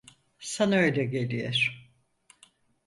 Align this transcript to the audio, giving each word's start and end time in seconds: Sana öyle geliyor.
Sana 0.39 0.75
öyle 0.77 1.03
geliyor. 1.05 1.89